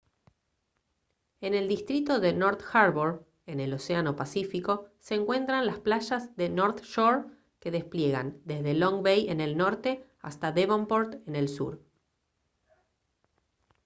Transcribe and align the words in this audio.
en 1.41 1.53
el 1.53 1.67
distrito 1.67 2.19
de 2.19 2.33
north 2.33 2.63
harbour 2.73 3.23
en 3.45 3.59
el 3.59 3.71
océano 3.71 4.15
pacífico 4.15 4.89
se 4.97 5.13
encuentran 5.13 5.67
las 5.67 5.77
playas 5.79 6.35
de 6.35 6.49
north 6.49 6.81
shore 6.81 7.25
que 7.59 7.69
despliegan 7.69 8.41
desde 8.43 8.73
long 8.73 9.03
bay 9.03 9.29
en 9.29 9.39
el 9.41 9.55
norte 9.55 10.03
hasta 10.19 10.51
devonport 10.51 11.17
en 11.27 11.35
el 11.35 11.49
sur 11.49 11.83